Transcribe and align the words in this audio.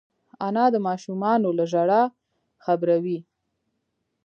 انا 0.45 0.65
د 0.73 0.75
ماشومانو 0.87 1.49
له 1.57 1.65
ژړا 1.71 2.01
خبروي 2.65 3.19